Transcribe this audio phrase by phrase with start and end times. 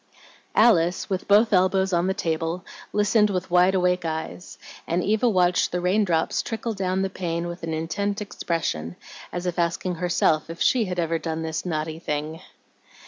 [0.55, 5.71] Alice, with both elbows on the table, listened with wide awake eyes, and Eva watched
[5.71, 8.95] the raindrops trickle clown the pane with an intent expression,
[9.31, 12.41] as if asking herself if she had ever done this naughty thing.